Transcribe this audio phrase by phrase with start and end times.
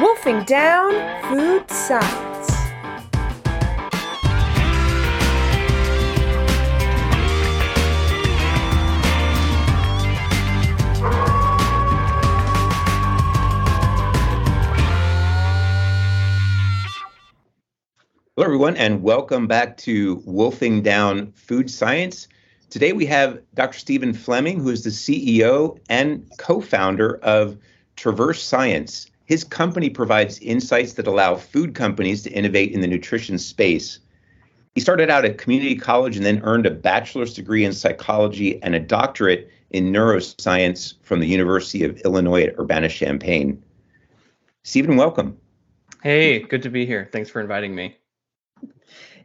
[0.00, 0.92] Wolfing Down
[1.28, 2.50] Food Science.
[18.34, 22.28] Hello, everyone, and welcome back to Wolfing Down Food Science.
[22.70, 23.78] Today we have Dr.
[23.78, 27.58] Stephen Fleming, who is the CEO and co founder of
[27.96, 29.11] Traverse Science.
[29.32, 33.98] His company provides insights that allow food companies to innovate in the nutrition space.
[34.74, 38.74] He started out at community college and then earned a bachelor's degree in psychology and
[38.74, 43.62] a doctorate in neuroscience from the University of Illinois at Urbana Champaign.
[44.64, 45.38] Stephen, welcome.
[46.02, 47.08] Hey, good to be here.
[47.10, 47.96] Thanks for inviting me.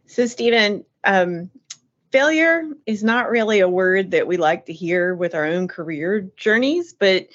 [0.06, 1.52] So, Stephen, um,
[2.14, 6.22] failure is not really a word that we like to hear with our own career
[6.38, 7.28] journeys, but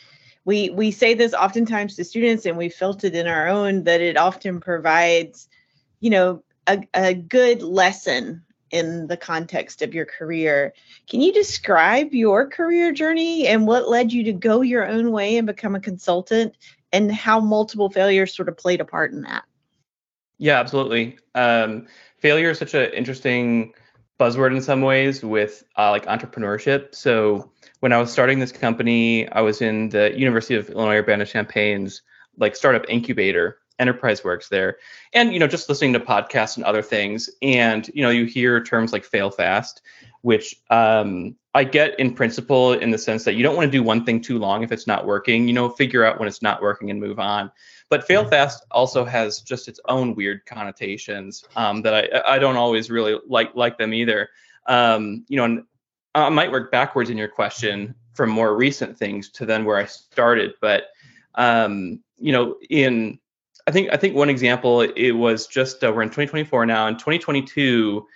[0.44, 4.00] we we say this oftentimes to students, and we felt it in our own that
[4.00, 5.48] it often provides,
[6.00, 10.72] you know, a, a good lesson in the context of your career.
[11.06, 15.36] Can you describe your career journey and what led you to go your own way
[15.36, 16.56] and become a consultant,
[16.92, 19.44] and how multiple failures sort of played a part in that?
[20.38, 21.18] Yeah, absolutely.
[21.36, 21.86] Um,
[22.18, 23.74] failure is such an interesting
[24.18, 26.96] buzzword in some ways with uh, like entrepreneurship.
[26.96, 27.51] So
[27.82, 32.02] when I was starting this company, I was in the University of Illinois Urbana-Champaign's
[32.36, 33.58] like startup incubator.
[33.80, 34.76] Enterprise works there,
[35.12, 38.62] and you know just listening to podcasts and other things, and you know you hear
[38.62, 39.82] terms like fail fast,
[40.20, 43.82] which um, I get in principle in the sense that you don't want to do
[43.82, 45.48] one thing too long if it's not working.
[45.48, 47.50] You know, figure out when it's not working and move on.
[47.88, 52.56] But fail fast also has just its own weird connotations um, that I, I don't
[52.56, 54.28] always really like like them either.
[54.68, 55.64] Um, you know,
[56.14, 59.86] I might work backwards in your question from more recent things to then where I
[59.86, 60.52] started.
[60.60, 60.88] But
[61.34, 63.18] um, you know, in
[63.66, 66.86] I think I think one example it was just uh, we're in 2024 now.
[66.88, 68.06] In 2022,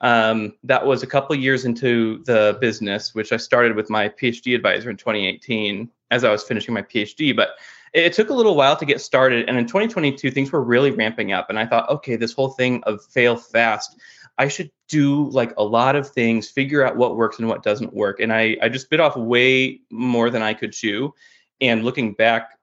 [0.00, 4.54] um, that was a couple years into the business, which I started with my PhD
[4.54, 7.34] advisor in 2018 as I was finishing my PhD.
[7.34, 7.50] But
[7.92, 9.48] it took a little while to get started.
[9.48, 11.50] And in 2022, things were really ramping up.
[11.50, 13.98] And I thought, okay, this whole thing of fail fast,
[14.42, 17.94] I should do like a lot of things, figure out what works and what doesn't
[17.94, 18.18] work.
[18.18, 21.14] And I, I just bit off way more than I could chew.
[21.60, 22.58] And looking back,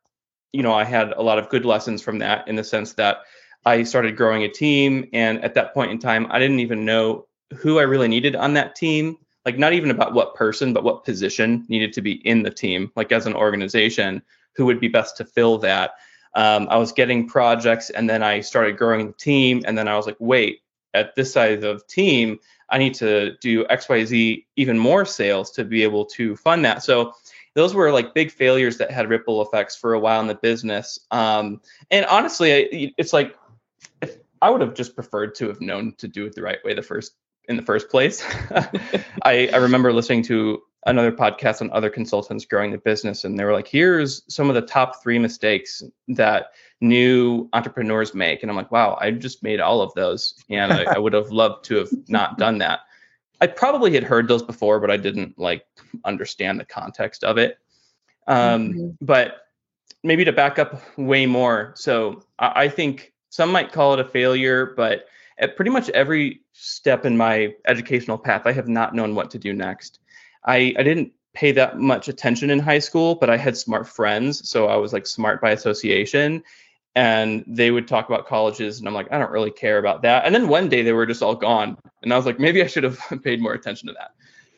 [0.52, 3.20] you know, I had a lot of good lessons from that in the sense that
[3.66, 5.08] I started growing a team.
[5.14, 8.56] And at that point in time, I didn't even know who I really needed on
[8.56, 9.16] that team.
[9.46, 12.92] Like, not even about what person, but what position needed to be in the team,
[12.98, 14.22] like as an organization
[14.58, 15.92] who would be best to fill that.
[16.36, 19.64] Um, I was getting projects and then I started growing the team.
[19.66, 20.60] And then I was like, wait,
[20.94, 22.40] at this size of team,
[22.70, 26.84] I need to do XYZ even more sales to be able to fund that.
[26.84, 27.14] So
[27.56, 31.00] those were like big failures that had ripple effects for a while in the business.
[31.12, 31.62] Um,
[31.92, 33.36] and honestly, it's like
[34.42, 36.82] I would have just preferred to have known to do it the right way the
[36.82, 37.14] first
[37.48, 38.24] in the first place.
[39.24, 43.44] I, I remember listening to another podcast on other consultants growing the business and they
[43.44, 46.52] were like here's some of the top three mistakes that
[46.82, 48.42] new entrepreneurs make.
[48.42, 51.32] And i'm like wow i just made all of those and I, I, would have
[51.32, 52.82] loved to have not done that.
[53.42, 55.66] I probably had heard those before but i didn't like
[56.06, 57.58] understand the context of it.
[58.28, 58.90] Um, mm-hmm.
[59.02, 59.48] but
[60.04, 64.06] maybe to back up way more so I, I think some might call it a
[64.06, 65.08] failure but
[65.40, 69.40] at pretty much every step in my educational path i have not known what to
[69.40, 70.00] do next
[70.46, 74.50] I, I didn't pay that much attention in high school, but I had smart friends.
[74.50, 76.44] So I was like smart by association.
[76.96, 80.26] And they would talk about colleges, and I'm like, I don't really care about that.
[80.26, 81.78] And then one day they were just all gone.
[82.02, 84.12] And I was like, maybe I should have paid more attention to that.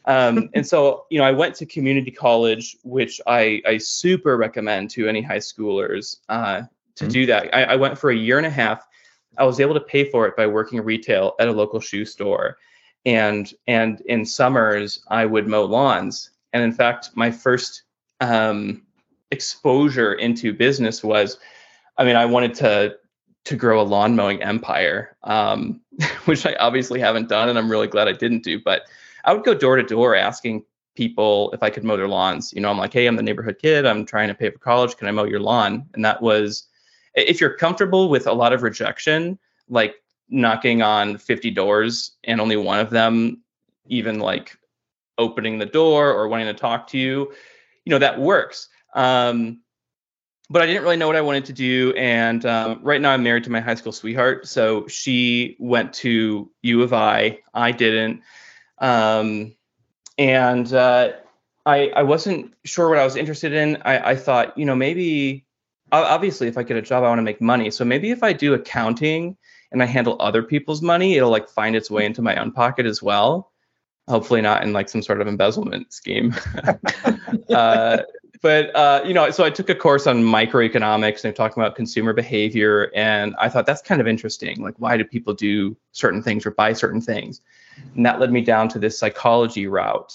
[0.06, 4.90] Um, and so, you know, I went to community college, which I, I super recommend
[4.92, 6.62] to any high schoolers uh,
[6.96, 7.12] to mm-hmm.
[7.12, 7.54] do that.
[7.54, 8.88] I, I went for a year and a half.
[9.38, 12.58] I was able to pay for it by working retail at a local shoe store
[13.06, 16.30] and and in summers I would mow lawns.
[16.54, 17.84] And in fact, my first
[18.20, 18.84] um,
[19.32, 21.38] exposure into business was,
[21.98, 22.98] I mean, I wanted to
[23.44, 25.82] to grow a lawn mowing empire, um,
[26.26, 28.60] which I obviously haven't done, and I'm really glad I didn't do.
[28.64, 28.84] But
[29.26, 30.64] I would go door to door asking
[30.96, 32.54] people if I could mow their lawns.
[32.54, 33.86] You know, I'm like, hey, I'm the neighborhood kid.
[33.86, 34.98] I'm trying to pay for college.
[34.98, 35.86] Can I mow your lawn?
[35.94, 36.68] And that was,
[37.16, 39.40] if you're comfortable with a lot of rejection,
[39.70, 39.96] like
[40.32, 43.42] knocking on 50 doors and only one of them
[43.88, 44.58] even like
[45.18, 47.32] opening the door or wanting to talk to you
[47.86, 49.60] you know that works um,
[50.50, 53.24] but i didn't really know what i wanted to do and um, right now i'm
[53.24, 58.22] married to my high school sweetheart so she went to u of i i didn't
[58.80, 59.54] um,
[60.18, 61.12] and uh,
[61.68, 65.46] I, I wasn't sure what i was interested in I, I thought you know maybe
[65.92, 67.70] obviously if I get a job, I want to make money.
[67.70, 69.38] So maybe if I do accounting
[69.72, 72.86] and I handle other people's money, it'll like find its way into my own pocket
[72.86, 73.52] as well.
[74.08, 76.36] Hopefully not in like some sort of embezzlement scheme.
[77.50, 78.00] uh,
[78.42, 82.12] but uh, you know, so I took a course on microeconomics and talking about consumer
[82.12, 84.62] behavior, and I thought that's kind of interesting.
[84.62, 87.42] Like, why do people do certain things or buy certain things?
[87.96, 90.14] And that led me down to this psychology route.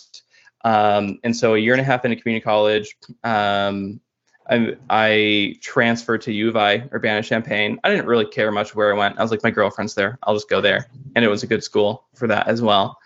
[0.65, 4.01] Um, and so, a year and a half into community college, um,
[4.49, 7.81] I, I, transferred to U of I, Urbana Champaign.
[7.83, 9.19] I didn't really care much where I went.
[9.19, 10.19] I was like, my girlfriend's there.
[10.23, 10.87] I'll just go there.
[11.15, 12.99] And it was a good school for that as well.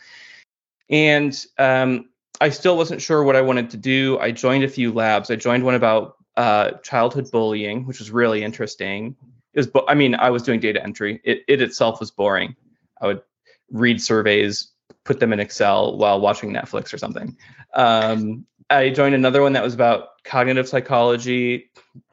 [0.91, 2.11] And um,
[2.41, 4.19] I still wasn't sure what I wanted to do.
[4.19, 5.31] I joined a few labs.
[5.31, 9.17] I joined one about uh, childhood bullying, which was really interesting.
[9.55, 11.21] It was, I mean, I was doing data entry.
[11.25, 12.55] It, it itself was boring.
[13.01, 13.23] I would
[13.71, 14.69] read surveys,
[15.05, 17.37] put them in Excel while watching Netflix or something.
[17.75, 21.71] Um, I joined another one that was about cognitive psychology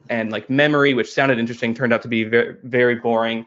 [0.09, 3.45] and like memory, which sounded interesting, turned out to be very, very boring.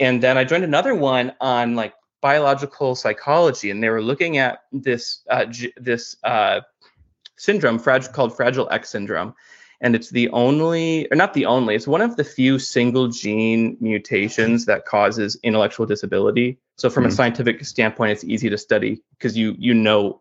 [0.00, 4.60] And then I joined another one on like biological psychology, and they were looking at
[4.72, 6.60] this uh, g- this uh,
[7.36, 9.34] syndrome frag- called Fragile X syndrome,
[9.80, 13.76] and it's the only, or not the only, it's one of the few single gene
[13.80, 16.58] mutations that causes intellectual disability.
[16.76, 17.12] So from mm-hmm.
[17.12, 20.20] a scientific standpoint, it's easy to study because you you know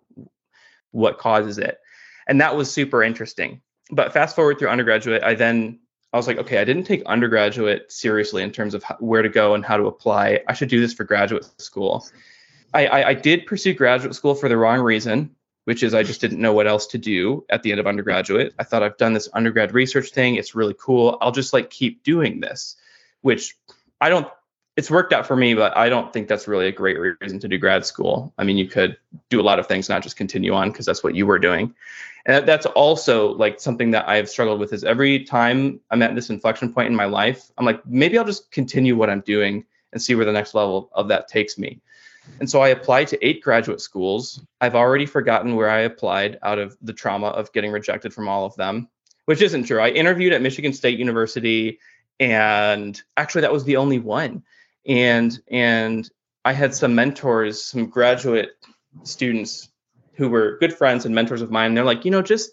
[0.92, 1.80] what causes it,
[2.28, 3.62] and that was super interesting.
[3.92, 5.80] But fast forward through undergraduate, I then
[6.16, 9.28] I was like, okay, I didn't take undergraduate seriously in terms of how, where to
[9.28, 10.40] go and how to apply.
[10.48, 12.08] I should do this for graduate school.
[12.74, 15.36] I, I, I, did pursue graduate school for the wrong reason,
[15.66, 18.54] which is I just didn't know what else to do at the end of undergraduate.
[18.58, 20.36] I thought I've done this undergrad research thing.
[20.36, 21.18] It's really cool.
[21.20, 22.78] I'll just like keep doing this,
[23.22, 23.58] which
[24.00, 24.28] I don't,
[24.78, 27.48] it's worked out for me, but I don't think that's really a great reason to
[27.48, 28.34] do grad school.
[28.38, 28.98] I mean, you could
[29.30, 31.74] do a lot of things, not just continue on because that's what you were doing.
[32.26, 36.30] And that's also like something that i've struggled with is every time i'm at this
[36.30, 39.64] inflection point in my life i'm like maybe i'll just continue what i'm doing
[39.94, 41.80] and see where the next level of that takes me.
[42.40, 44.42] And so i applied to eight graduate schools.
[44.60, 48.46] I've already forgotten where i applied out of the trauma of getting rejected from all
[48.46, 48.90] of them
[49.26, 49.80] which isn't true.
[49.80, 51.80] I interviewed at michigan state university
[52.20, 54.44] and actually that was the only one
[54.88, 56.10] and and
[56.44, 58.52] i had some mentors some graduate
[59.04, 59.70] students
[60.16, 61.74] who were good friends and mentors of mine.
[61.74, 62.52] They're like, you know, just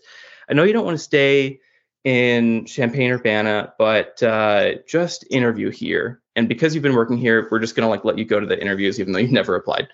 [0.48, 1.60] I know you don't want to stay
[2.04, 6.20] in Champaign Urbana, but uh, just interview here.
[6.34, 8.60] And because you've been working here, we're just gonna like let you go to the
[8.60, 9.88] interviews, even though you never applied.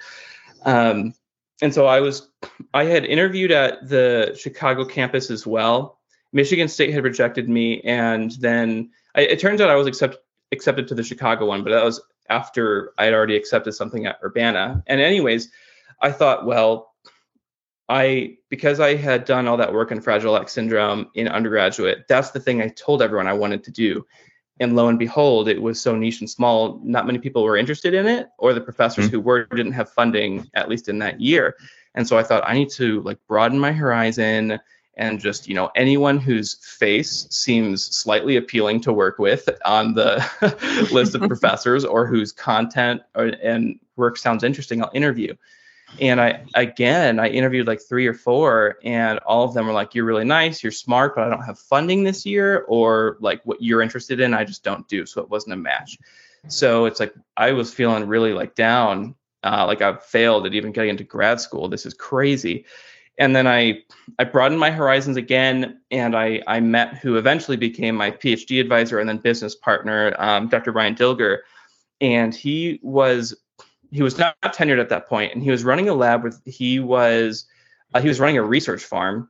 [0.65, 1.15] Um,
[1.61, 2.31] and so I was,
[2.73, 5.99] I had interviewed at the Chicago campus as well.
[6.33, 10.19] Michigan State had rejected me, and then I, it turns out I was accept,
[10.53, 14.19] accepted to the Chicago one, but that was after I had already accepted something at
[14.23, 14.83] Urbana.
[14.87, 15.51] And anyways,
[16.01, 16.95] I thought, well,
[17.89, 22.31] I because I had done all that work in Fragile X syndrome in undergraduate, that's
[22.31, 24.07] the thing I told everyone I wanted to do.
[24.61, 27.95] And lo and behold, it was so niche and small, not many people were interested
[27.95, 29.15] in it, or the professors mm-hmm.
[29.15, 31.55] who were didn't have funding, at least in that year.
[31.95, 34.59] And so I thought I need to like broaden my horizon
[34.99, 40.89] and just, you know, anyone whose face seems slightly appealing to work with on the
[40.93, 45.35] list of professors or whose content or, and work sounds interesting, I'll interview.
[46.03, 49.95] And i again i interviewed like three or four and all of them were like
[49.95, 53.63] you're really nice you're smart but i don't have funding this year or like what
[53.63, 55.97] you're interested in i just don't do so it wasn't a match.
[56.49, 60.73] So it's like i was feeling really like down uh, like i failed at even
[60.73, 61.71] getting into grad school.
[61.71, 62.67] This is crazy
[63.19, 63.79] and then i
[64.19, 68.99] i broadened my horizons again and i i met who eventually became my phd advisor
[68.99, 71.39] and then business partner um, dr ryan dilger
[72.01, 73.35] and he was
[73.91, 76.81] he was not tenured at that point, and he was running a lab with he
[76.81, 77.47] was
[77.95, 79.29] uh, he was running a research farm,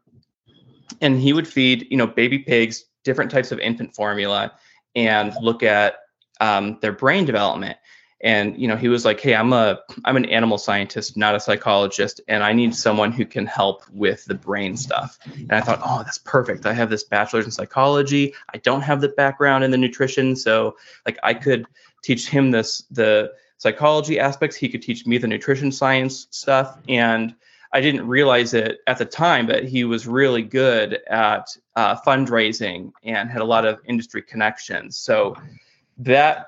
[1.00, 4.52] and he would feed you know baby pigs different types of infant formula
[4.94, 5.96] and look at
[6.40, 7.76] um, their brain development.
[8.20, 11.40] And you know he was like, hey, I'm a I'm an animal scientist, not a
[11.40, 15.18] psychologist, and I need someone who can help with the brain stuff.
[15.24, 16.66] And I thought, oh, that's perfect.
[16.66, 18.34] I have this bachelor's in psychology.
[18.52, 21.66] I don't have the background in the nutrition, so like I could
[22.02, 24.56] teach him this the psychology aspects.
[24.56, 26.78] He could teach me the nutrition science stuff.
[26.88, 27.34] And
[27.72, 32.92] I didn't realize it at the time, but he was really good at uh, fundraising
[33.02, 34.96] and had a lot of industry connections.
[34.96, 35.36] So
[35.98, 36.46] that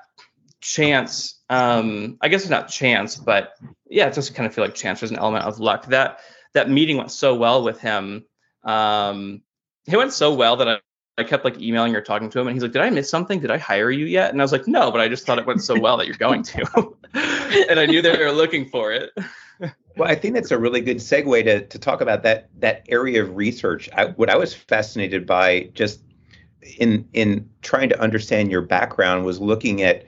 [0.61, 3.55] chance, um, I guess it's not chance, but
[3.89, 5.01] yeah, it just kind of feel like chance.
[5.01, 5.85] There's an element of luck.
[5.87, 6.19] That
[6.53, 8.23] that meeting went so well with him.
[8.63, 9.41] Um,
[9.85, 10.77] it went so well that I,
[11.17, 13.41] I kept like emailing or talking to him, and he's like, "Did I miss something?
[13.41, 15.45] Did I hire you yet?" And I was like, "No, but I just thought it
[15.45, 16.95] went so well that you're going to."
[17.69, 19.11] and I knew that they were looking for it.
[19.59, 23.21] well, I think that's a really good segue to to talk about that that area
[23.21, 23.89] of research.
[23.91, 25.99] I, what I was fascinated by just
[26.77, 30.05] in in trying to understand your background was looking at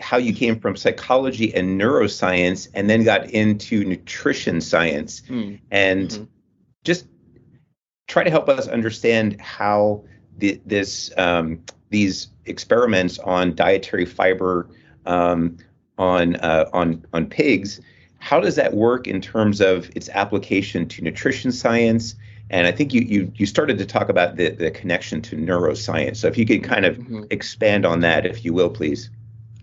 [0.00, 5.58] how you came from psychology and neuroscience and then got into nutrition science mm.
[5.70, 6.24] and mm-hmm.
[6.84, 7.06] just
[8.06, 10.02] try to help us understand how
[10.38, 14.68] the, this um, these experiments on dietary fiber
[15.06, 15.56] um,
[15.98, 17.80] on uh, on on pigs
[18.20, 22.14] how does that work in terms of its application to nutrition science
[22.50, 26.16] and I think you you you started to talk about the the connection to neuroscience.
[26.16, 27.24] So if you could kind of mm-hmm.
[27.30, 29.10] expand on that, if you will, please.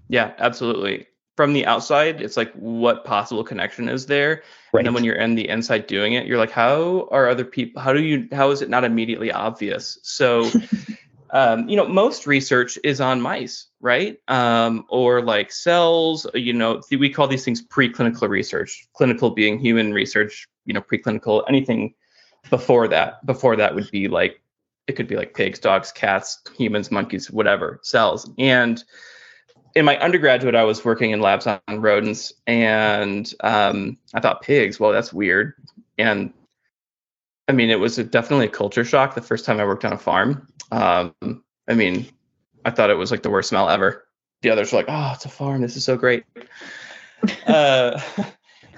[0.07, 1.07] Yeah, absolutely.
[1.35, 4.43] From the outside, it's like what possible connection is there?
[4.71, 4.79] Right.
[4.79, 7.81] And then when you're in the inside doing it, you're like, how are other people?
[7.81, 8.27] How do you?
[8.31, 9.99] How is it not immediately obvious?
[10.03, 10.49] So.
[11.31, 14.17] um, you know, most research is on mice, right?
[14.29, 16.25] Um, or like cells.
[16.33, 18.87] You know, we call these things preclinical research.
[18.93, 20.47] Clinical being human research.
[20.65, 21.93] You know, preclinical anything
[22.49, 24.41] before that before that would be like
[24.87, 28.83] it could be like pigs dogs cats humans monkeys whatever cells and
[29.75, 34.79] in my undergraduate i was working in labs on rodents and um, i thought pigs
[34.79, 35.53] well that's weird.
[35.97, 36.33] And
[37.47, 39.93] i mean it was a, definitely a culture shock the first time i worked on
[39.93, 40.47] a farm.
[40.71, 41.13] Um,
[41.67, 42.07] i mean
[42.63, 44.05] i thought it was like the worst smell ever.
[44.41, 45.61] The others were like oh it's a farm.
[45.61, 46.23] This is so great.
[47.47, 47.99] Uh,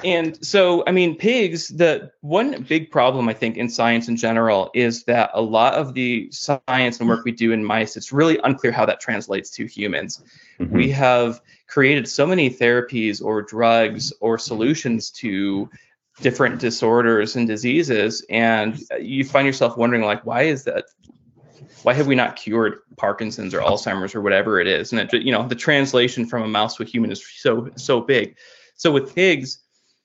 [0.04, 4.70] and so i mean pigs the one big problem i think in science in general
[4.74, 8.40] is that a lot of the science and work we do in mice it's really
[8.44, 10.24] unclear how that translates to humans.
[10.60, 10.76] Mm-hmm.
[10.76, 15.70] we have created so many therapies or drugs or solutions to
[16.22, 20.86] different disorders and diseases and you find yourself wondering like why is that?
[21.84, 24.92] Why have we not cured parkinson's or alzheimer's or whatever it is?
[24.92, 28.02] And it, you know the translation from a mouse to a human is so so
[28.02, 28.36] big.
[28.76, 29.60] So with pigs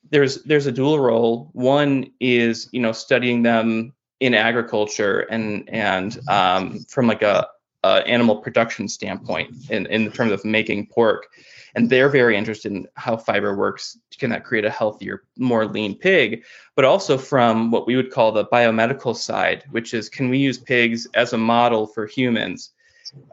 [0.09, 1.49] there's there's a dual role.
[1.53, 7.47] One is you know studying them in agriculture and and um, from like a,
[7.83, 11.27] a, animal production standpoint in in terms of making pork,
[11.75, 13.97] and they're very interested in how fiber works.
[14.17, 16.43] Can that create a healthier, more lean pig?
[16.75, 20.57] But also from what we would call the biomedical side, which is can we use
[20.57, 22.71] pigs as a model for humans?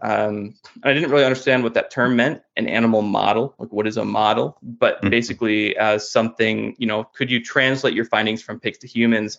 [0.03, 3.97] Um, I didn't really understand what that term meant, an animal model, like what is
[3.97, 5.11] a model, but mm-hmm.
[5.11, 9.39] basically as something, you know, could you translate your findings from pigs to humans?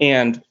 [0.00, 0.42] And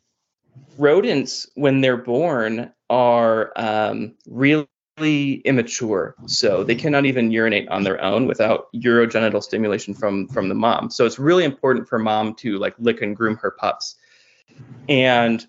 [0.78, 8.02] rodents, when they're born, are um, really immature, so they cannot even urinate on their
[8.02, 10.90] own without urogenital stimulation from from the mom.
[10.90, 13.96] So it's really important for mom to like lick and groom her pups.
[14.88, 15.46] And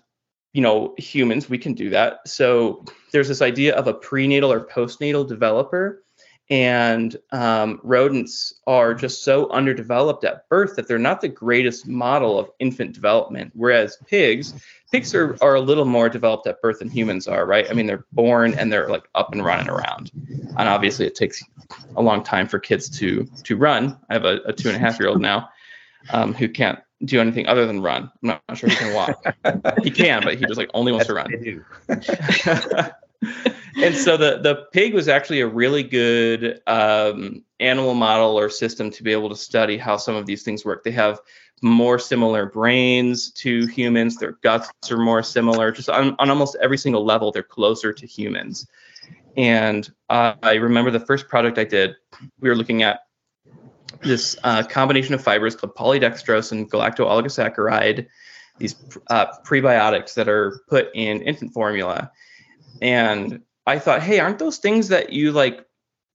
[0.53, 2.27] you know, humans, we can do that.
[2.27, 6.03] So there's this idea of a prenatal or postnatal developer.
[6.51, 12.39] And um, rodents are just so underdeveloped at birth that they're not the greatest model
[12.39, 13.51] of infant development.
[13.53, 14.55] Whereas pigs,
[14.91, 17.69] pigs are, are a little more developed at birth than humans are, right?
[17.69, 20.11] I mean, they're born and they're like up and running around.
[20.57, 21.43] And obviously, it takes
[21.95, 23.95] a long time for kids to to run.
[24.09, 25.49] I have a, a two and a half year old now
[26.09, 28.11] um, who can't do anything other than run.
[28.23, 29.23] I'm not, sure he can walk.
[29.83, 32.91] he can, but he just like only wants That's to run.
[33.81, 38.91] and so the the pig was actually a really good um, animal model or system
[38.91, 40.83] to be able to study how some of these things work.
[40.83, 41.19] They have
[41.61, 44.17] more similar brains to humans.
[44.17, 45.71] Their guts are more similar.
[45.71, 48.67] Just on, on almost every single level, they're closer to humans.
[49.37, 51.95] And uh, I remember the first project I did,
[52.39, 53.01] we were looking at
[54.01, 58.07] this uh, combination of fibers called polydextrose and galacto-oligosaccharide,
[58.57, 58.75] these
[59.07, 62.11] uh, prebiotics that are put in infant formula.
[62.81, 65.65] And I thought, hey, aren't those things that you like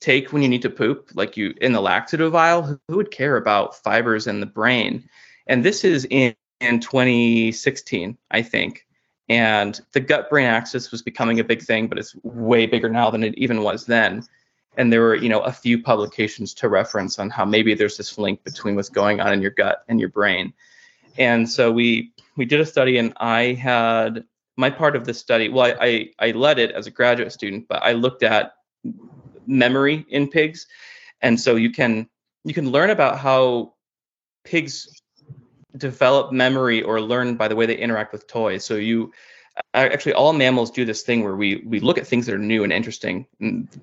[0.00, 2.32] take when you need to poop, like you in the laxative?
[2.32, 5.08] Who, who would care about fibers in the brain?
[5.46, 8.86] And this is in, in 2016, I think.
[9.28, 13.10] And the gut brain axis was becoming a big thing, but it's way bigger now
[13.10, 14.22] than it even was then
[14.76, 18.18] and there were you know a few publications to reference on how maybe there's this
[18.18, 20.52] link between what's going on in your gut and your brain.
[21.18, 24.24] And so we we did a study and i had
[24.56, 27.68] my part of the study well I, I i led it as a graduate student
[27.68, 28.54] but i looked at
[29.46, 30.66] memory in pigs.
[31.20, 32.08] And so you can
[32.44, 33.74] you can learn about how
[34.44, 34.88] pigs
[35.76, 38.64] develop memory or learn by the way they interact with toys.
[38.64, 39.12] So you
[39.75, 42.64] actually all mammals do this thing where we we look at things that are new
[42.64, 43.26] and interesting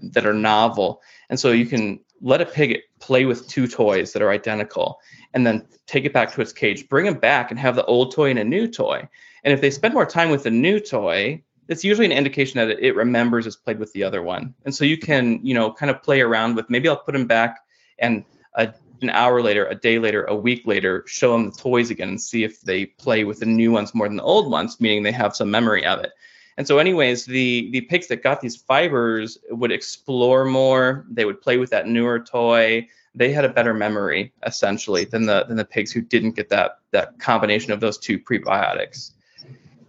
[0.01, 1.01] that are novel.
[1.29, 4.99] And so you can let a pig play with two toys that are identical
[5.33, 8.13] and then take it back to its cage bring them back and have the old
[8.13, 9.07] toy and a new toy.
[9.43, 12.85] And if they spend more time with the new toy it's usually an indication that
[12.85, 14.53] it remembers it's played with the other one.
[14.65, 17.27] And so you can you know kind of play around with maybe i'll put them
[17.27, 17.59] back
[17.99, 18.25] and
[18.55, 22.09] a an hour later, a day later, a week later, show them the toys again
[22.09, 25.03] and see if they play with the new ones more than the old ones, meaning
[25.03, 26.11] they have some memory of it.
[26.57, 31.05] And so, anyways, the the pigs that got these fibers would explore more.
[31.09, 32.87] They would play with that newer toy.
[33.15, 36.79] They had a better memory, essentially, than the than the pigs who didn't get that
[36.91, 39.11] that combination of those two prebiotics.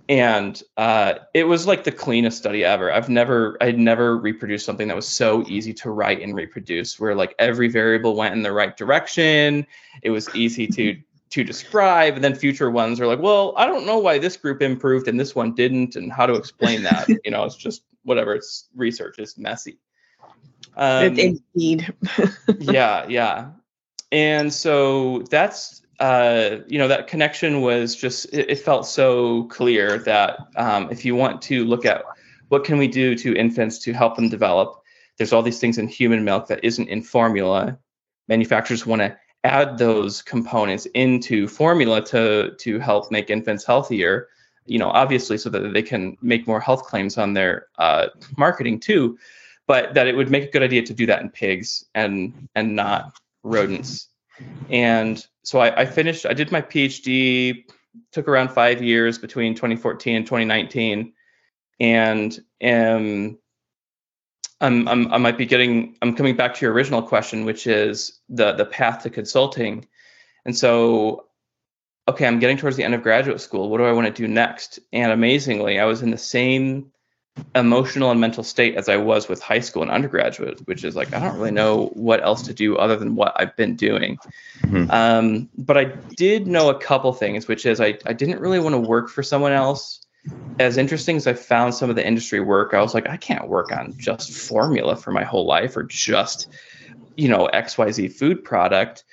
[0.08, 2.92] And uh, it was like the cleanest study ever.
[2.92, 7.14] I've never I'd never reproduced something that was so easy to write and reproduce, where
[7.14, 9.66] like every variable went in the right direction.
[10.02, 10.96] It was easy to
[11.32, 14.60] to describe and then future ones are like well i don't know why this group
[14.60, 18.34] improved and this one didn't and how to explain that you know it's just whatever
[18.34, 19.78] it's research is messy
[20.76, 21.90] um, indeed
[22.58, 23.50] yeah yeah
[24.12, 29.98] and so that's uh, you know that connection was just it, it felt so clear
[29.98, 32.04] that um, if you want to look at
[32.48, 34.82] what can we do to infants to help them develop
[35.16, 37.78] there's all these things in human milk that isn't in formula.
[38.28, 44.28] Manufacturers want to add those components into formula to to help make infants healthier
[44.66, 48.06] you know obviously so that they can make more health claims on their uh,
[48.36, 49.18] marketing too
[49.66, 52.76] but that it would make a good idea to do that in pigs and and
[52.76, 54.10] not rodents
[54.70, 57.64] and so I, I finished i did my phd
[58.10, 61.12] took around five years between 2014 and 2019
[61.80, 63.38] and um,
[64.60, 68.20] I'm, I'm, i might be getting i'm coming back to your original question which is
[68.28, 69.86] the the path to consulting.
[70.44, 71.26] And so
[72.08, 73.68] okay i'm getting towards the end of graduate school.
[73.68, 74.78] What do i want to do next?
[74.92, 76.92] And amazingly i was in the same
[77.54, 81.12] emotional and mental state as i was with high school and undergraduate which is like
[81.14, 84.18] i don't really know what else to do other than what i've been doing
[84.60, 84.90] mm-hmm.
[84.90, 85.84] um, but i
[86.16, 89.22] did know a couple things which is I, I didn't really want to work for
[89.22, 90.02] someone else
[90.58, 93.48] as interesting as I found some of the industry work, I was like, I can't
[93.48, 96.48] work on just formula for my whole life or just,
[97.16, 99.04] you know, XYZ food product.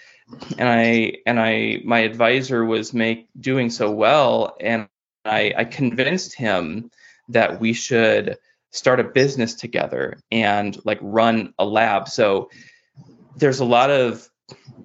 [0.59, 4.87] And I and I my advisor was make doing so well and
[5.25, 6.91] I, I convinced him
[7.29, 8.37] that we should
[8.71, 12.07] start a business together and like run a lab.
[12.07, 12.49] So
[13.35, 14.27] there's a lot of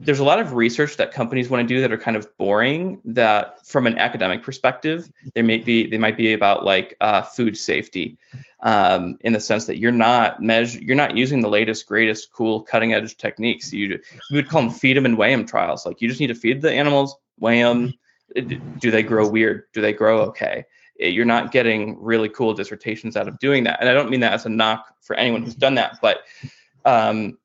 [0.01, 3.01] there's a lot of research that companies want to do that are kind of boring
[3.05, 7.57] that from an academic perspective they may be they might be about like uh, food
[7.57, 8.19] safety
[8.61, 12.63] um, in the sense that you're not measure you're not using the latest greatest cool
[12.63, 13.73] cutting edge techniques.
[13.73, 13.99] You,
[14.31, 15.87] you would call them feed them and weigh them trials.
[15.87, 17.95] Like you just need to feed the animals weigh them
[18.35, 19.65] do they grow weird?
[19.73, 20.65] Do they grow okay
[20.97, 24.33] you're not getting really cool dissertations out of doing that and i don't mean that
[24.33, 26.19] as a knock for anyone who's done that but
[26.85, 27.37] um,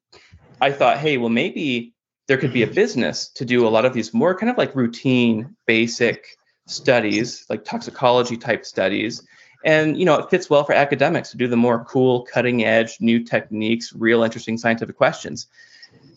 [0.62, 1.94] i thought hey well maybe
[2.30, 4.76] there could be a business to do a lot of these more kind of like
[4.76, 9.26] routine, basic studies, like toxicology type studies.
[9.66, 12.98] And you know, it fits well for academics to do the more cool, cutting edge,
[13.02, 15.48] new techniques, real interesting scientific questions.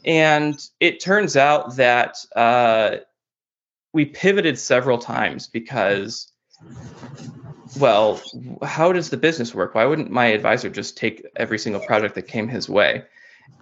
[0.05, 2.97] And it turns out that uh,
[3.95, 6.31] we pivoted several times because,
[7.79, 8.21] well,
[8.63, 9.75] how does the business work?
[9.75, 13.05] Why wouldn't my advisor just take every single project that came his way?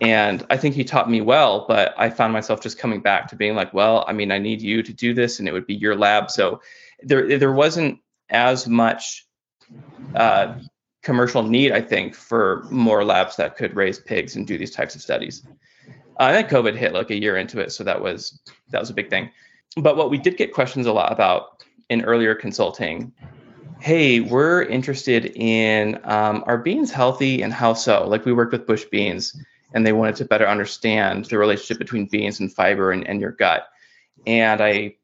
[0.00, 3.36] And I think he taught me well, but I found myself just coming back to
[3.36, 5.74] being like, well, I mean, I need you to do this, and it would be
[5.74, 6.30] your lab.
[6.30, 6.60] So
[7.02, 7.98] there, there wasn't
[8.30, 9.26] as much
[10.14, 10.58] uh,
[11.02, 14.94] commercial need, I think, for more labs that could raise pigs and do these types
[14.94, 15.46] of studies.
[16.18, 18.90] Uh, and then COVID hit like a year into it, so that was that was
[18.90, 19.30] a big thing.
[19.76, 23.12] But what we did get questions a lot about in earlier consulting
[23.80, 28.06] hey, we're interested in um, are beans healthy and how so?
[28.06, 29.34] Like we worked with Bush Beans
[29.72, 33.32] and they wanted to better understand the relationship between beans and fiber and, and your
[33.32, 33.68] gut.
[34.26, 34.96] And I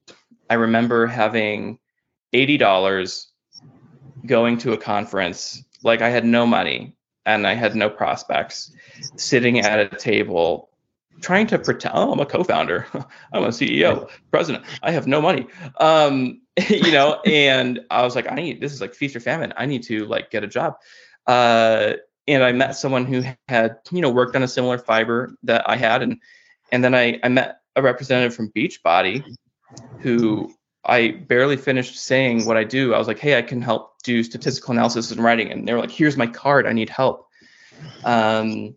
[0.51, 1.79] I remember having
[2.33, 3.33] eighty dollars
[4.27, 6.95] going to a conference, like I had no money
[7.25, 8.73] and I had no prospects,
[9.17, 10.69] sitting at a table
[11.23, 12.87] trying to pretend oh i'm a co-founder
[13.33, 15.47] i'm a ceo president i have no money
[15.81, 19.53] um you know and i was like i need this is like feast or famine.
[19.57, 20.77] I need to like get a job.
[21.27, 21.95] Uh
[22.29, 25.77] and I met someone who had, you know, worked on a similar fiber that I
[25.77, 26.21] had, and
[26.73, 29.25] and then I I met a representative from Beachbody,
[30.01, 30.53] who
[30.85, 32.95] I barely finished saying what I do.
[32.95, 35.81] I was like, hey, I can help do statistical analysis and writing, and they were
[35.81, 37.29] like, here's my card, I need help.
[38.05, 38.75] Um,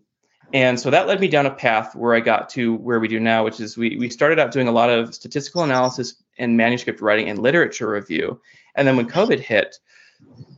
[0.52, 3.20] and so that led me down a path where I got to where we do
[3.20, 7.00] now, which is we we started out doing a lot of statistical analysis and manuscript
[7.00, 8.40] writing and literature review,
[8.74, 9.78] and then when COVID hit,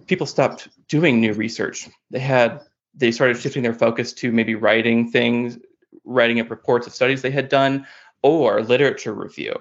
[0.07, 1.89] people stopped doing new research.
[2.11, 2.61] They had
[2.95, 5.59] they started shifting their focus to maybe writing things,
[6.05, 7.87] writing up reports of studies they had done,
[8.23, 9.55] or literature review.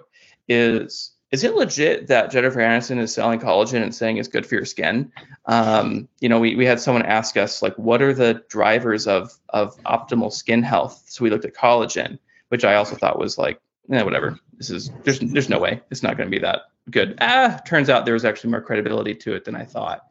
[0.48, 4.56] Is is it legit that Jennifer Aniston is selling collagen and saying it's good for
[4.56, 5.10] your skin?
[5.46, 9.32] Um, you know, we, we had someone ask us like, what are the drivers of
[9.50, 11.04] of optimal skin health?
[11.08, 14.40] So we looked at collagen, which I also thought was like yeah, whatever.
[14.54, 17.18] This is there's there's no way it's not going to be that good.
[17.20, 20.06] Ah, turns out there was actually more credibility to it than I thought.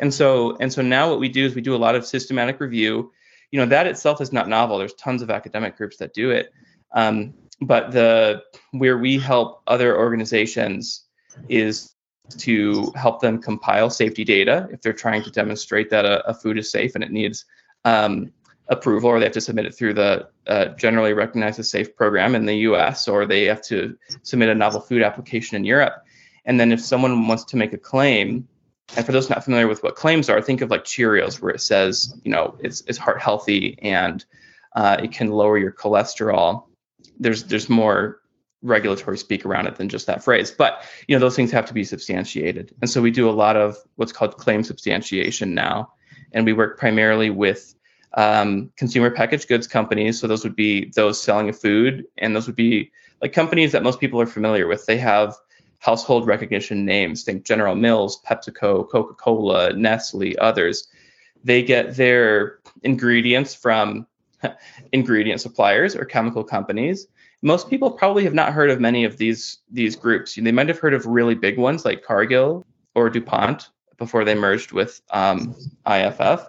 [0.00, 2.60] And so and so now what we do is we do a lot of systematic
[2.60, 3.10] review.
[3.50, 4.78] You know that itself is not novel.
[4.78, 6.52] There's tons of academic groups that do it.
[6.92, 8.42] Um, but the
[8.72, 11.06] where we help other organizations
[11.48, 11.94] is
[12.36, 16.58] to help them compile safety data if they're trying to demonstrate that a, a food
[16.58, 17.46] is safe and it needs
[17.84, 18.32] um,
[18.72, 22.34] approval or they have to submit it through the uh, generally recognized as safe program
[22.34, 26.04] in the US or they have to submit a novel food application in Europe.
[26.44, 28.48] And then if someone wants to make a claim,
[28.96, 31.60] and for those not familiar with what claims are, think of like Cheerios where it
[31.60, 34.24] says, you know, it's, it's heart healthy and
[34.74, 36.64] uh, it can lower your cholesterol.
[37.18, 38.20] There's there's more
[38.62, 40.50] regulatory speak around it than just that phrase.
[40.50, 42.74] But you know, those things have to be substantiated.
[42.80, 45.92] And so we do a lot of what's called claim substantiation now.
[46.32, 47.74] And we work primarily with
[48.14, 50.20] um, consumer packaged goods companies.
[50.20, 54.00] So those would be those selling food, and those would be like companies that most
[54.00, 54.86] people are familiar with.
[54.86, 55.34] They have
[55.78, 57.24] household recognition names.
[57.24, 60.88] Think General Mills, PepsiCo, Coca-Cola, Nestle, others.
[61.42, 64.06] They get their ingredients from
[64.92, 67.08] ingredient suppliers or chemical companies.
[67.42, 70.36] Most people probably have not heard of many of these these groups.
[70.36, 74.70] They might have heard of really big ones like Cargill or DuPont before they merged
[74.72, 76.48] with um, IFF.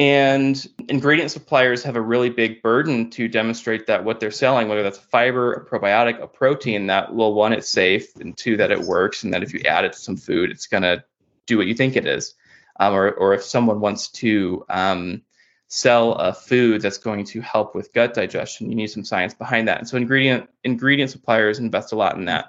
[0.00, 4.82] And ingredient suppliers have a really big burden to demonstrate that what they're selling, whether
[4.82, 8.70] that's a fiber, a probiotic, a protein, that well, one, it's safe, and two, that
[8.70, 11.04] it works, and that if you add it to some food, it's gonna
[11.44, 12.32] do what you think it is.
[12.78, 15.20] Um, or, or if someone wants to um,
[15.68, 19.68] sell a food that's going to help with gut digestion, you need some science behind
[19.68, 19.80] that.
[19.80, 22.46] And so ingredient ingredient suppliers invest a lot in that.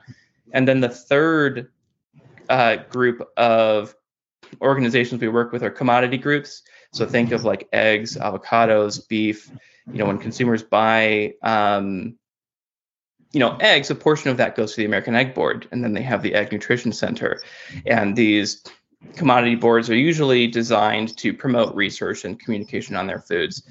[0.53, 1.69] And then the third
[2.49, 3.93] uh, group of
[4.61, 6.63] organizations we work with are commodity groups.
[6.93, 9.49] So think of like eggs, avocados, beef.
[9.87, 12.17] You know, when consumers buy, um,
[13.31, 15.93] you know, eggs, a portion of that goes to the American Egg Board, and then
[15.93, 17.41] they have the Egg Nutrition Center.
[17.85, 18.63] And these
[19.15, 23.63] commodity boards are usually designed to promote research and communication on their foods.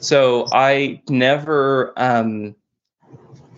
[0.00, 2.54] So I never um,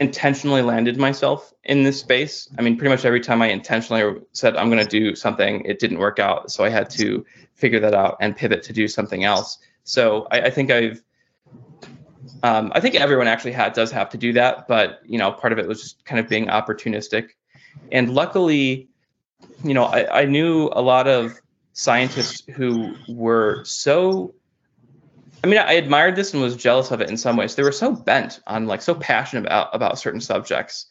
[0.01, 2.49] intentionally landed myself in this space.
[2.59, 5.79] I mean, pretty much every time I intentionally said I'm going to do something, it
[5.79, 6.51] didn't work out.
[6.51, 9.59] So I had to figure that out and pivot to do something else.
[9.85, 11.03] So I, I think I've,
[12.43, 15.53] um, I think everyone actually had does have to do that, but you know, part
[15.53, 17.31] of it was just kind of being opportunistic.
[17.93, 18.89] And luckily,
[19.63, 21.39] you know, I, I knew a lot of
[21.75, 24.35] scientists who were so
[25.43, 27.55] I mean, I admired this and was jealous of it in some ways.
[27.55, 30.87] They were so bent on like so passionate about about certain subjects.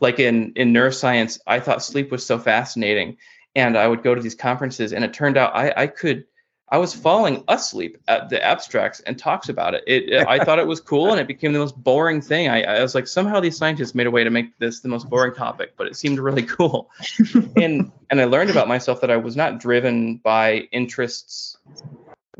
[0.00, 3.18] Like in in neuroscience, I thought sleep was so fascinating,
[3.54, 6.24] and I would go to these conferences, and it turned out I I could
[6.72, 9.82] I was falling asleep at the abstracts and talks about it.
[9.88, 12.48] It, I thought it was cool, and it became the most boring thing.
[12.48, 15.10] I, I, was like, somehow these scientists made a way to make this the most
[15.10, 16.88] boring topic, but it seemed really cool.
[17.56, 21.58] and and I learned about myself that I was not driven by interests,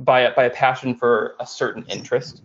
[0.05, 2.43] by a, by a passion for a certain interest.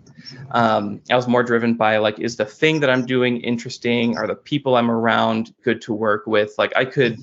[0.51, 4.17] Um, I was more driven by like, is the thing that I'm doing interesting?
[4.17, 6.53] Are the people I'm around good to work with?
[6.57, 7.19] Like, I could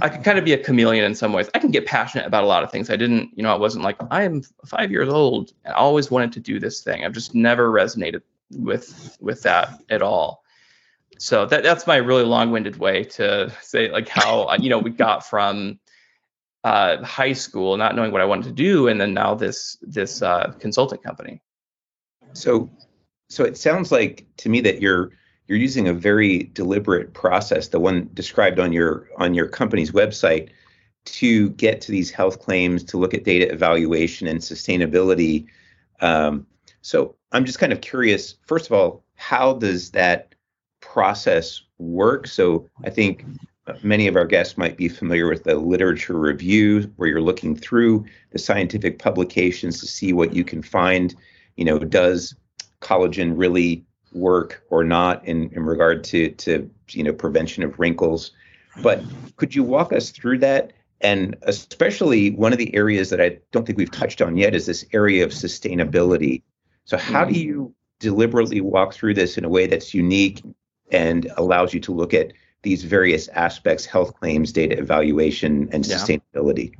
[0.00, 1.48] I could kind of be a chameleon in some ways.
[1.54, 2.90] I can get passionate about a lot of things.
[2.90, 6.10] I didn't, you know, I wasn't like I am five years old and I always
[6.10, 7.04] wanted to do this thing.
[7.04, 10.42] I've just never resonated with with that at all.
[11.18, 15.24] So that that's my really long-winded way to say like how you know we got
[15.24, 15.78] from
[16.64, 20.22] uh, high school not knowing what I wanted to do and then now this this
[20.22, 21.42] uh, consulting company.
[22.32, 22.70] So
[23.28, 25.12] so it sounds like to me that you're
[25.46, 30.50] you're using a very deliberate process, the one described on your on your company's website,
[31.06, 35.46] to get to these health claims, to look at data evaluation and sustainability.
[36.00, 36.46] Um,
[36.82, 38.36] so I'm just kind of curious.
[38.46, 40.34] First of all, how does that
[40.80, 42.26] process work?
[42.26, 43.24] So I think
[43.82, 48.04] many of our guests might be familiar with the literature review, where you're looking through
[48.30, 51.14] the scientific publications to see what you can find.
[51.56, 52.34] You know, does
[52.80, 58.32] collagen really work or not in, in regard to to you know prevention of wrinkles?
[58.82, 59.02] But
[59.36, 60.72] could you walk us through that?
[61.00, 64.66] And especially one of the areas that i don't think we've touched on yet is
[64.66, 66.42] this area of sustainability.
[66.84, 67.40] So how do mm-hmm.
[67.40, 70.42] you deliberately walk through this in a way that's unique
[70.90, 75.96] and allows you to look at these various aspects health claims data evaluation and yeah.
[75.96, 76.74] sustainability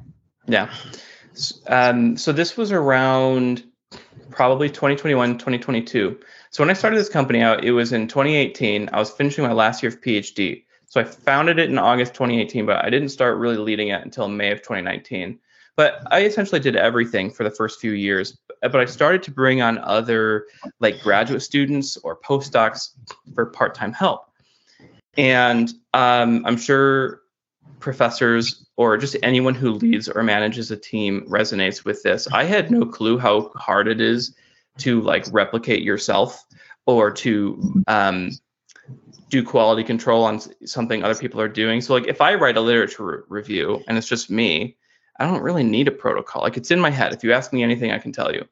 [0.47, 0.73] yeah
[1.69, 3.65] um, so this was around
[4.31, 6.19] probably 2021 2022
[6.51, 8.91] so when I started this company out, it was in 2018.
[8.93, 10.65] I was finishing my last year of PhD.
[10.87, 14.27] So I founded it in August 2018, but I didn't start really leading it until
[14.27, 15.39] May of 2019.
[15.77, 18.37] But I essentially did everything for the first few years.
[18.61, 20.47] But I started to bring on other
[20.81, 22.91] like graduate students or postdocs
[23.33, 24.30] for part-time help.
[25.17, 27.21] And um, I'm sure
[27.81, 32.29] professors or just anyone who leads or manages a team resonates with this.
[32.29, 34.35] I had no clue how hard it is
[34.79, 36.45] to like replicate yourself
[36.87, 38.31] or to um,
[39.29, 41.81] do quality control on something other people are doing.
[41.81, 44.77] So like if I write a literature re- review and it's just me,
[45.19, 46.43] I don't really need a protocol.
[46.43, 47.13] Like it's in my head.
[47.13, 48.47] If you ask me anything, I can tell you.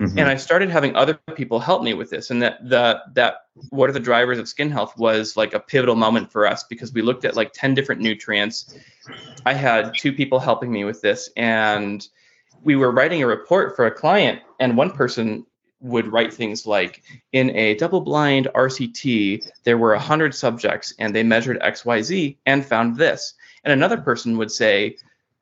[0.00, 0.18] Mm-hmm.
[0.18, 2.30] And I started having other people help me with this.
[2.30, 5.96] And that the that what are the drivers of skin health was like a pivotal
[5.96, 8.74] moment for us because we looked at like 10 different nutrients.
[9.44, 12.06] I had two people helping me with this and
[12.62, 15.44] we were writing a report for a client and one person
[15.82, 17.02] would write things like
[17.32, 22.96] in a double blind RCT, there were 100 subjects and they measured XYZ and found
[22.96, 23.34] this.
[23.64, 24.96] And another person would say,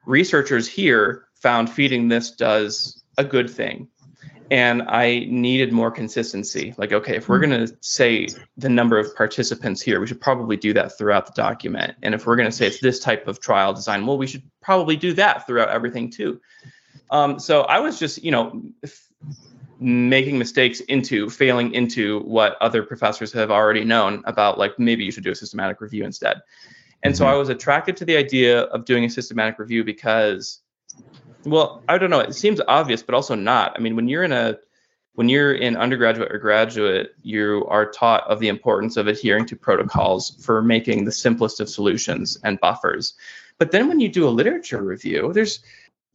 [0.06, 3.86] researchers here found feeding this does a good thing.
[4.50, 6.74] And I needed more consistency.
[6.76, 10.56] Like, okay, if we're going to say the number of participants here, we should probably
[10.56, 11.94] do that throughout the document.
[12.02, 14.42] And if we're going to say it's this type of trial design, well, we should
[14.60, 16.40] probably do that throughout everything too.
[17.10, 18.60] Um, so I was just, you know,
[19.80, 25.10] making mistakes into failing into what other professors have already known about like maybe you
[25.10, 26.36] should do a systematic review instead
[27.02, 27.32] and so mm-hmm.
[27.32, 30.60] i was attracted to the idea of doing a systematic review because
[31.44, 32.20] well i don't know.
[32.20, 33.74] It seems obvious but also not.
[33.76, 34.58] I mean when you're in a
[35.14, 39.56] when you're in undergraduate or graduate you are taught of the importance of adhering to
[39.56, 43.14] protocols for making the simplest of solutions and buffers.
[43.58, 45.60] But then when you do a literature review there's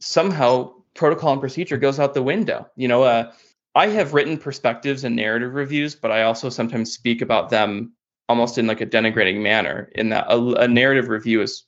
[0.00, 2.68] somehow protocol and procedure goes out the window.
[2.76, 3.32] You know uh,
[3.74, 7.92] I have written perspectives and narrative reviews, but I also sometimes speak about them
[8.28, 9.90] almost in like a denigrating manner.
[9.94, 11.64] In that a, a narrative review is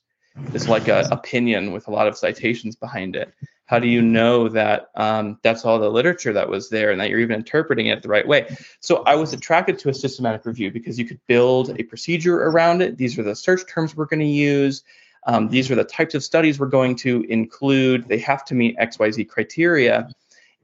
[0.53, 3.33] is like an opinion with a lot of citations behind it.
[3.65, 7.09] How do you know that um, that's all the literature that was there and that
[7.09, 8.57] you're even interpreting it the right way?
[8.79, 12.81] So I was attracted to a systematic review because you could build a procedure around
[12.81, 12.97] it.
[12.97, 14.83] These are the search terms we're going to use.
[15.27, 18.07] Um, these are the types of studies we're going to include.
[18.07, 20.09] They have to meet XYZ criteria.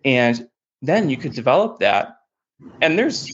[0.04, 0.50] And
[0.82, 2.22] then you could develop that.
[2.82, 3.32] And there's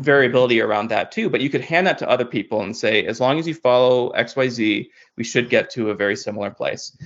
[0.00, 3.20] variability around that too, but you could hand that to other people and say, as
[3.20, 6.96] long as you follow XYZ, we should get to a very similar place.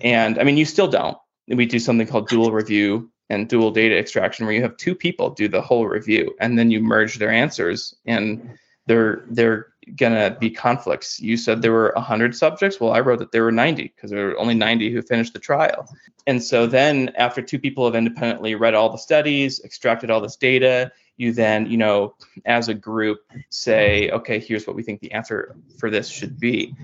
[0.00, 1.18] And I mean, you still don't.
[1.48, 5.30] We do something called dual review and dual data extraction where you have two people
[5.30, 10.50] do the whole review and then you merge their answers and they're they're gonna be
[10.50, 11.20] conflicts.
[11.20, 12.80] You said there were 100 subjects.
[12.80, 15.38] Well, I wrote that there were 90 because there were only 90 who finished the
[15.38, 15.88] trial.
[16.26, 20.36] And so then, after two people have independently read all the studies, extracted all this
[20.36, 25.12] data, you then, you know, as a group say, okay, here's what we think the
[25.12, 26.74] answer for this should be.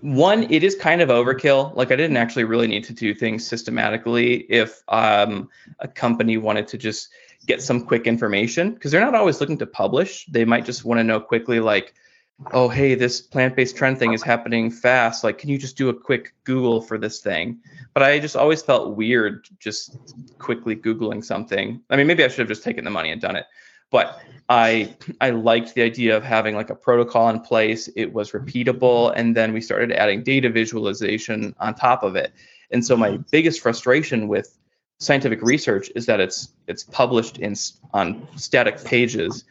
[0.00, 1.74] One, it is kind of overkill.
[1.74, 5.48] Like I didn't actually really need to do things systematically if um,
[5.80, 7.08] a company wanted to just
[7.46, 10.26] get some quick information because they're not always looking to publish.
[10.26, 11.94] They might just want to know quickly, like,
[12.52, 15.94] oh hey this plant-based trend thing is happening fast like can you just do a
[15.94, 17.58] quick google for this thing
[17.92, 19.98] but i just always felt weird just
[20.38, 23.36] quickly googling something i mean maybe i should have just taken the money and done
[23.36, 23.46] it
[23.90, 27.88] but i i liked the idea of having like a protocol in place.
[27.96, 32.32] It was repeatable and then we started adding data visualization on top of it.
[32.70, 34.56] And so my biggest frustration with
[35.00, 37.54] scientific research is that it's it's published in
[37.92, 39.44] on static pages.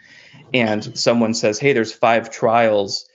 [0.53, 3.07] And someone says, "Hey, there's five trials,"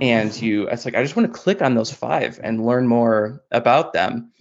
[0.00, 3.42] and you, it's like I just want to click on those five and learn more
[3.50, 4.32] about them,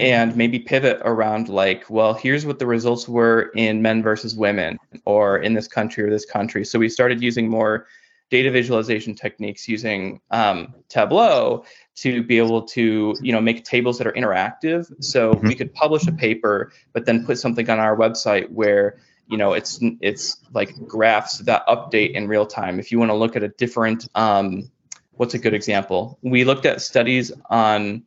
[0.00, 4.78] and maybe pivot around like, well, here's what the results were in men versus women,
[5.04, 6.64] or in this country or this country.
[6.64, 7.86] So we started using more
[8.30, 11.64] data visualization techniques using um, Tableau
[11.96, 15.46] to be able to you know make tables that are interactive so mm-hmm.
[15.46, 19.52] we could publish a paper but then put something on our website where you know
[19.52, 23.42] it's it's like graphs that update in real time if you want to look at
[23.42, 24.70] a different um,
[25.12, 28.02] what's a good example we looked at studies on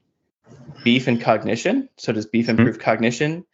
[0.83, 2.83] beef and cognition so does beef improve mm-hmm.
[2.83, 3.45] cognition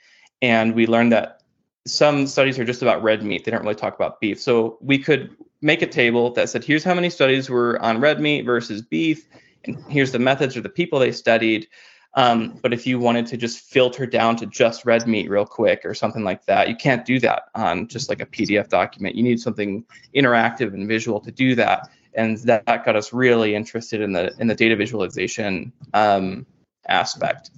[0.41, 1.41] and we learned that
[1.87, 4.97] some studies are just about red meat they don't really talk about beef so we
[4.97, 8.81] could make a table that said here's how many studies were on red meat versus
[8.81, 9.27] beef
[9.65, 11.67] and here's the methods or the people they studied
[12.15, 15.81] um, but if you wanted to just filter down to just red meat real quick
[15.83, 19.15] or something like that, you can't do that on just like a PDF document.
[19.15, 19.83] You need something
[20.15, 21.89] interactive and visual to do that.
[22.13, 26.45] And that, that got us really interested in the in the data visualization um,
[26.87, 27.51] aspect.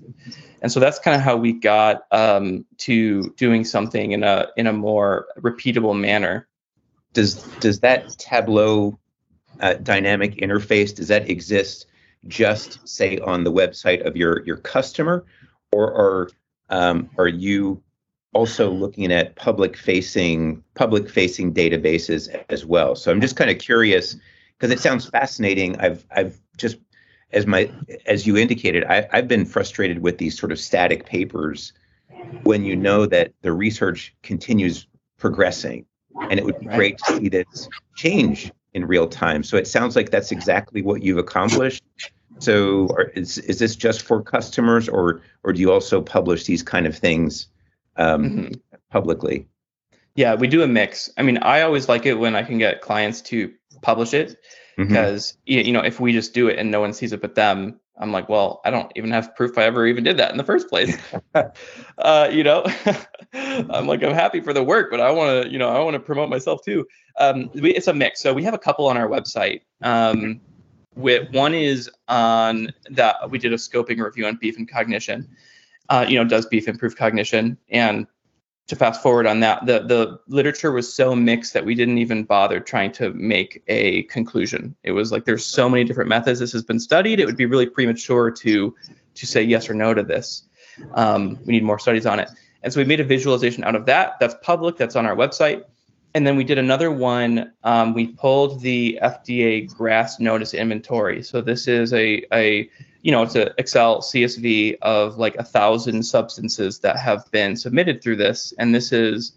[0.61, 4.67] And so that's kind of how we got um, to doing something in a in
[4.67, 6.47] a more repeatable manner.
[7.13, 8.97] Does does that Tableau
[9.59, 11.87] uh, dynamic interface does that exist
[12.27, 15.25] just say on the website of your your customer,
[15.71, 16.29] or are
[16.69, 17.81] um, are you
[18.33, 22.95] also looking at public facing public facing databases as well?
[22.95, 24.15] So I'm just kind of curious,
[24.57, 25.77] because it sounds fascinating.
[25.79, 26.77] I've I've just
[27.31, 27.69] as my
[28.05, 31.73] as you indicated, I, I've been frustrated with these sort of static papers
[32.43, 34.87] when you know that the research continues
[35.17, 35.85] progressing,
[36.29, 36.75] and it would be right.
[36.75, 39.43] great to see this change in real time.
[39.43, 41.83] So it sounds like that's exactly what you've accomplished.
[42.39, 46.63] So are, is is this just for customers, or or do you also publish these
[46.63, 47.47] kind of things
[47.97, 48.53] um, mm-hmm.
[48.89, 49.47] publicly?
[50.15, 51.09] Yeah, we do a mix.
[51.17, 54.37] I mean, I always like it when I can get clients to publish it
[54.77, 55.67] because mm-hmm.
[55.67, 58.11] you know if we just do it and no one sees it but them i'm
[58.11, 60.69] like well i don't even have proof i ever even did that in the first
[60.69, 60.97] place.
[61.99, 62.63] Uh, you know?
[63.33, 65.95] I'm like i'm happy for the work but i want to you know i want
[65.95, 66.87] to promote myself too.
[67.19, 68.21] Um, we, it's a mix.
[68.21, 69.61] So we have a couple on our website.
[69.81, 70.39] Um,
[70.95, 75.27] with one is on that we did a scoping review on beef and cognition.
[75.89, 77.57] Uh, you know does beef improve cognition?
[77.69, 78.07] And
[78.67, 82.25] to fast forward on that, the the literature was so mixed that we didn't even
[82.25, 84.75] bother trying to make a conclusion.
[84.83, 87.19] It was like there's so many different methods this has been studied.
[87.19, 88.75] It would be really premature to
[89.15, 90.43] to say yes or no to this.
[90.93, 92.29] Um, we need more studies on it.
[92.61, 94.19] And so we made a visualization out of that.
[94.19, 94.77] That's public.
[94.77, 95.63] That's on our website.
[96.13, 97.53] And then we did another one.
[97.63, 101.23] Um, we pulled the FDA GRAS notice inventory.
[101.23, 102.69] So this is a a
[103.07, 108.03] you know, it's an Excel CSV of like a thousand substances that have been submitted
[108.03, 108.53] through this.
[108.59, 109.31] And this is,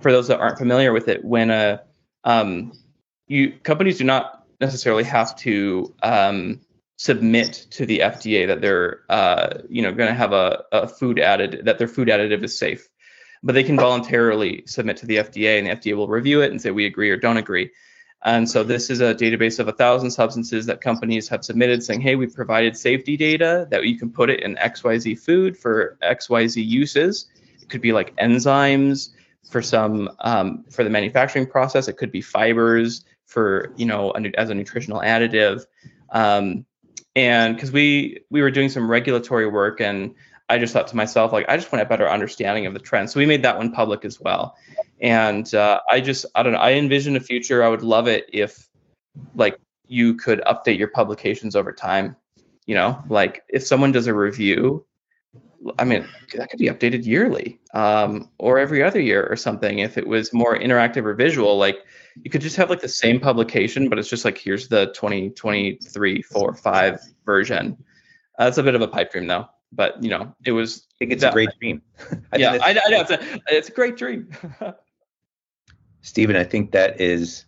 [0.00, 1.82] for those that aren't familiar with it, when a
[2.24, 2.72] um,
[3.28, 6.60] you companies do not necessarily have to um,
[6.96, 11.20] submit to the FDA that they're uh, you know going to have a, a food
[11.20, 12.88] added that their food additive is safe,
[13.44, 16.60] but they can voluntarily submit to the FDA and the FDA will review it and
[16.60, 17.70] say we agree or don't agree.
[18.24, 22.02] And so this is a database of a thousand substances that companies have submitted saying,
[22.02, 26.64] hey, we've provided safety data that you can put it in XYZ food for XYZ
[26.64, 27.26] uses.
[27.60, 29.10] It could be like enzymes
[29.50, 31.88] for some um, for the manufacturing process.
[31.88, 35.66] It could be fibers for you know as a nutritional additive.
[36.10, 36.64] Um,
[37.16, 40.14] and because we we were doing some regulatory work and
[40.52, 43.08] I just thought to myself, like, I just want a better understanding of the trend.
[43.08, 44.54] So we made that one public as well.
[45.00, 47.64] And uh, I just, I don't know, I envision a future.
[47.64, 48.68] I would love it if,
[49.34, 52.16] like, you could update your publications over time.
[52.66, 54.84] You know, like if someone does a review,
[55.78, 59.78] I mean, that could be updated yearly um, or every other year or something.
[59.78, 61.78] If it was more interactive or visual, like
[62.22, 66.22] you could just have like the same publication, but it's just like here's the 2023
[66.22, 67.76] 4 5 version.
[68.38, 70.86] Uh, that's a bit of a pipe dream, though but you know, it was.
[70.94, 71.82] I think it's that, a great dream.
[72.32, 74.30] I yeah, I, I, know it's a, it's a great dream.
[76.02, 77.44] Stephen, I think that is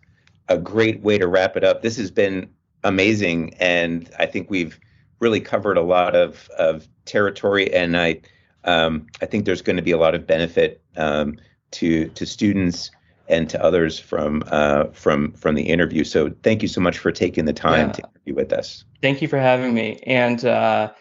[0.48, 1.82] a great way to wrap it up.
[1.82, 2.48] This has been
[2.82, 4.78] amazing, and I think we've
[5.20, 8.20] really covered a lot of of territory, and I
[8.64, 11.37] um, I think there's going to be a lot of benefit um,
[11.72, 12.90] to to students
[13.28, 16.04] and to others from uh, from from the interview.
[16.04, 17.92] So thank you so much for taking the time yeah.
[17.92, 18.84] to interview with us.
[19.02, 20.44] Thank you for having me, and.
[20.44, 20.92] Uh,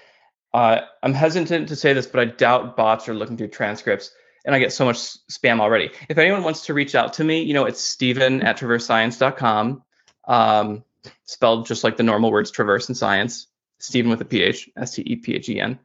[0.54, 4.12] uh, I'm hesitant to say this, but I doubt bots are looking through transcripts,
[4.46, 4.98] and I get so much
[5.32, 5.92] spam already.
[6.10, 9.84] If anyone wants to reach out to me, you know, it's Stephen at traversescience.com,
[10.28, 10.84] um,
[11.26, 13.48] spelled just like the normal words traverse and science.
[13.80, 15.80] Stephen with a PH, S T E P H E N.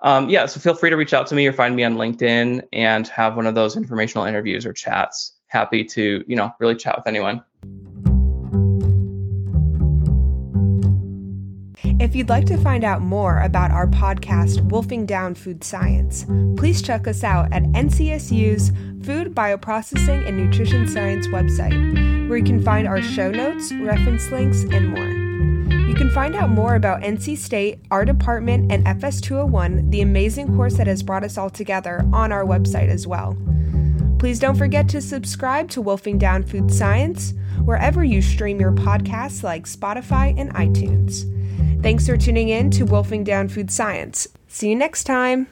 [0.00, 2.62] Um, yeah, so feel free to reach out to me or find me on LinkedIn
[2.72, 5.32] and have one of those informational interviews or chats.
[5.46, 7.42] Happy to, you know, really chat with anyone.
[12.00, 16.24] If you'd like to find out more about our podcast, Wolfing Down Food Science,
[16.56, 18.72] please check us out at NCSU's
[19.06, 24.64] Food Bioprocessing and Nutrition Science website, where you can find our show notes, reference links,
[24.64, 25.78] and more.
[25.86, 30.76] You can find out more about NC State, our department, and FS201, the amazing course
[30.78, 33.36] that has brought us all together, on our website as well.
[34.18, 39.44] Please don't forget to subscribe to Wolfing Down Food Science wherever you stream your podcasts
[39.44, 41.30] like Spotify and iTunes.
[41.84, 44.26] Thanks for tuning in to Wolfing Down Food Science.
[44.48, 45.48] See you next time.